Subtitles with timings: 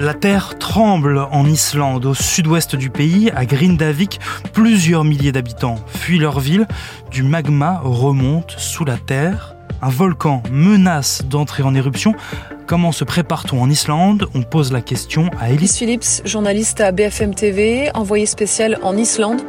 [0.00, 4.20] La terre tremble en Islande, au sud-ouest du pays, à Grindavik.
[4.52, 6.66] Plusieurs milliers d'habitants fuient leur ville.
[7.10, 9.54] Du magma remonte sous la terre.
[9.80, 12.14] Un volcan menace d'entrer en éruption.
[12.66, 14.28] Comment se prépare-t-on en Islande?
[14.34, 19.42] On pose la question à Elise Phillips, journaliste à BFM TV, envoyé spécial en Islande.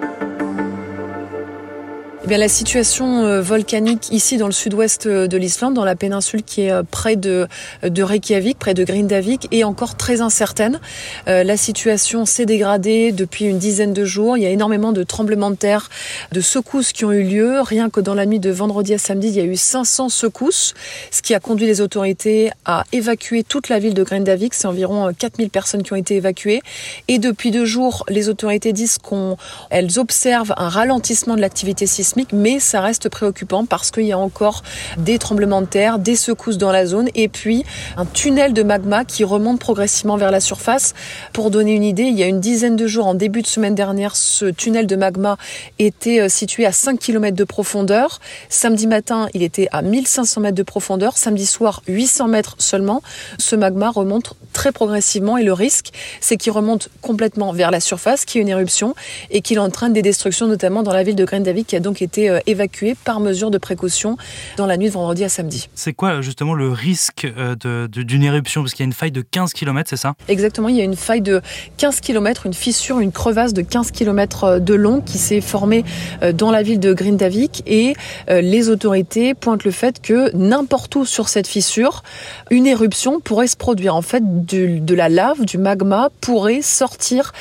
[2.25, 5.95] Eh bien, la situation euh, volcanique ici dans le sud-ouest euh, de l'Islande, dans la
[5.95, 7.47] péninsule qui est euh, près de,
[7.83, 10.79] Reykjavik, près de Grindavik, est encore très incertaine.
[11.27, 14.37] la situation s'est dégradée depuis une dizaine de jours.
[14.37, 15.89] Il y a énormément de tremblements de terre,
[16.31, 17.61] de secousses qui ont eu lieu.
[17.61, 20.73] Rien que dans la nuit de vendredi à samedi, il y a eu 500 secousses,
[21.11, 24.55] ce qui a conduit les autorités à évacuer toute la ville de Grindavik.
[24.55, 26.61] C'est environ 4000 personnes qui ont été évacuées.
[27.07, 32.59] Et depuis deux jours, les autorités disent qu'elles observent un ralentissement de l'activité sismique mais
[32.59, 34.63] ça reste préoccupant parce qu'il y a encore
[34.97, 37.63] des tremblements de terre, des secousses dans la zone et puis
[37.97, 40.93] un tunnel de magma qui remonte progressivement vers la surface.
[41.33, 43.75] Pour donner une idée, il y a une dizaine de jours, en début de semaine
[43.75, 45.37] dernière, ce tunnel de magma
[45.79, 48.19] était euh, situé à 5 km de profondeur.
[48.49, 51.17] Samedi matin, il était à 1500 mètres de profondeur.
[51.17, 53.01] Samedi soir, 800 mètres seulement.
[53.37, 58.25] Ce magma remonte très progressivement et le risque, c'est qu'il remonte complètement vers la surface,
[58.25, 58.95] qu'il y ait une éruption
[59.31, 62.04] et qu'il entraîne des destructions, notamment dans la ville de Grindavik qui a donc été
[62.17, 64.17] euh, évacuée par mesure de précaution
[64.57, 65.69] dans la nuit de vendredi à samedi.
[65.75, 68.61] C'est quoi justement le risque euh, d'une éruption?
[68.61, 70.13] Parce qu'il y a une faille de 15 km, c'est ça?
[70.27, 71.41] Exactement, il y a une faille de
[71.77, 75.83] 15 km, une fissure, une crevasse de 15 km euh, de long qui s'est formée
[76.33, 77.93] dans la ville de Grindavik et
[78.27, 82.03] les autorités pointent le fait que n'importe où sur cette fissure,
[82.49, 83.95] une éruption pourrait se produire.
[83.95, 87.33] En fait, de la lave, du magma pourrait sortir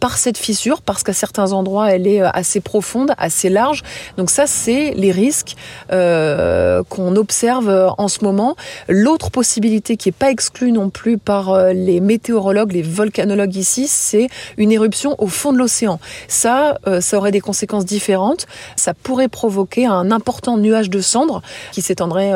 [0.00, 3.82] par cette fissure parce qu'à certains endroits, elle est assez profonde, assez large.
[4.16, 5.56] Donc ça, c'est les risques
[5.92, 8.56] euh, qu'on observe en ce moment.
[8.88, 13.86] L'autre possibilité qui n'est pas exclue non plus par euh, les météorologues, les volcanologues ici,
[13.88, 16.00] c'est une éruption au fond de l'océan.
[16.28, 18.46] Ça, euh, ça aurait des conséquences différentes.
[18.76, 22.32] Ça pourrait provoquer un important nuage de cendres qui s'étendrait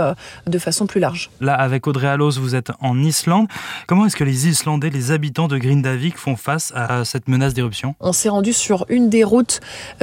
[0.47, 1.30] de façon plus large.
[1.41, 3.47] Là, avec Audrey Allos, vous êtes en Islande.
[3.86, 7.94] Comment est-ce que les Islandais, les habitants de Grindavik font face à cette menace d'éruption?
[8.00, 9.60] On s'est rendu sur une des routes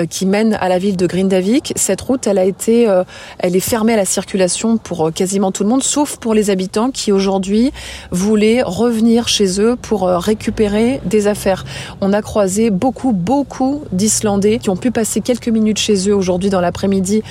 [0.09, 3.03] qui mène à la ville de Grindavik cette route, elle a été, euh,
[3.39, 6.49] elle est fermée à la circulation pour euh, quasiment tout le monde, sauf pour les
[6.49, 7.71] habitants qui aujourd'hui
[8.11, 11.65] voulaient revenir chez eux pour euh, récupérer des affaires.
[12.01, 16.49] On a croisé beaucoup, beaucoup d'Islandais qui ont pu passer quelques minutes chez eux aujourd'hui
[16.49, 17.23] dans l'après-midi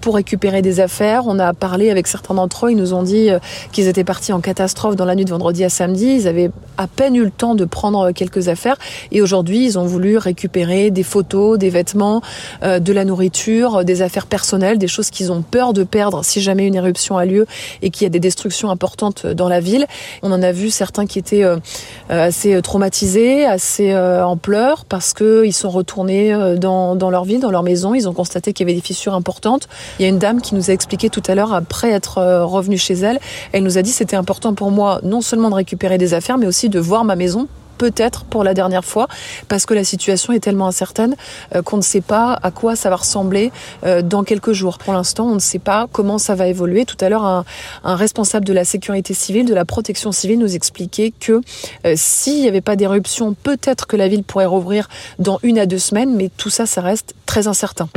[0.00, 1.24] pour récupérer des affaires.
[1.26, 3.28] On a parlé avec certains d'entre eux, ils nous ont dit
[3.72, 6.16] qu'ils étaient partis en catastrophe dans la nuit de vendredi à samedi.
[6.20, 8.76] Ils avaient à peine eu le temps de prendre quelques affaires
[9.12, 12.22] et aujourd'hui ils ont voulu récupérer des photos, des vêtements,
[12.62, 16.66] de la nourriture, des affaires personnelles, des choses qu'ils ont peur de perdre si jamais
[16.66, 17.46] une éruption a lieu
[17.82, 19.86] et qu'il y a des destructions importantes dans la ville.
[20.22, 21.56] On en a vu certains qui étaient euh,
[22.10, 27.40] euh, assez traumatisés, assez euh, en pleurs parce qu'ils sont retournés dans, dans leur ville,
[27.40, 27.94] dans leur maison.
[27.94, 29.68] Ils ont constaté qu'il y avait des fissures importantes.
[29.98, 32.78] Il y a une dame qui nous a expliqué tout à l'heure, après être revenue
[32.78, 33.18] chez elle,
[33.52, 36.46] elle nous a dit c'était important pour moi non seulement de récupérer des affaires, mais
[36.46, 39.08] aussi de voir ma maison peut-être pour la dernière fois,
[39.48, 41.16] parce que la situation est tellement incertaine
[41.54, 43.52] euh, qu'on ne sait pas à quoi ça va ressembler
[43.84, 44.78] euh, dans quelques jours.
[44.78, 46.84] Pour l'instant, on ne sait pas comment ça va évoluer.
[46.84, 47.44] Tout à l'heure, un,
[47.84, 51.40] responsable de la sécurité civile, de la protection civile, nous expliquait que
[51.84, 54.88] euh, s'il n'y avait pas d'éruption, peut-être que la ville pourrait rouvrir
[55.18, 57.88] dans une à deux semaines, mais tout ça, ça reste très incertain.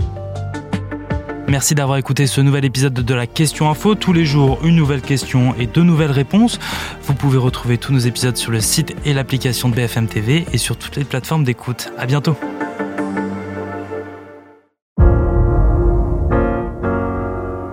[1.49, 3.95] Merci d'avoir écouté ce nouvel épisode de la Question Info.
[3.95, 6.59] Tous les jours, une nouvelle question et deux nouvelles réponses.
[7.01, 10.57] Vous pouvez retrouver tous nos épisodes sur le site et l'application de BFM TV et
[10.59, 11.91] sur toutes les plateformes d'écoute.
[11.97, 12.35] À bientôt.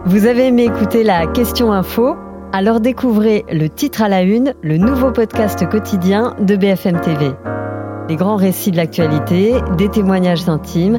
[0.07, 2.17] Vous avez aimé écouter la Question Info?
[2.55, 7.33] Alors découvrez le titre à la une, le nouveau podcast quotidien de BFM TV.
[8.09, 10.99] Les grands récits de l'actualité, des témoignages intimes